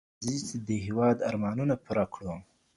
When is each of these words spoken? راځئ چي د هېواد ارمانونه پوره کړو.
راځئ 0.07 0.37
چي 0.47 0.55
د 0.67 0.69
هېواد 0.85 1.17
ارمانونه 1.29 1.75
پوره 1.85 2.05
کړو. 2.13 2.33